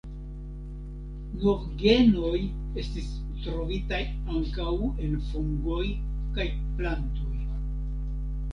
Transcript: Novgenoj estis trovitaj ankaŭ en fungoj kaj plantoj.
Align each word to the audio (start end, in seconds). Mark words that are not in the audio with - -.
Novgenoj 1.43 2.39
estis 2.83 3.11
trovitaj 3.43 4.01
ankaŭ 4.39 4.75
en 4.89 5.15
fungoj 5.29 5.85
kaj 6.39 6.51
plantoj. 6.81 7.39